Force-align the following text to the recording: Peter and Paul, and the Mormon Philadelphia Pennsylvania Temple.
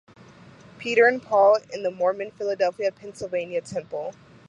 Peter 0.79 1.05
and 1.05 1.21
Paul, 1.21 1.59
and 1.71 1.85
the 1.85 1.91
Mormon 1.91 2.31
Philadelphia 2.31 2.91
Pennsylvania 2.91 3.61
Temple. 3.61 4.15